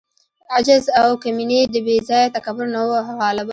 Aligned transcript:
عجز 0.55 0.85
او 0.99 1.09
کمیني 1.23 1.59
د 1.73 1.75
بې 1.85 1.97
ځای 2.09 2.25
تکبر 2.35 2.65
نه 2.75 2.81
وه 2.89 2.99
غالبه. 3.19 3.49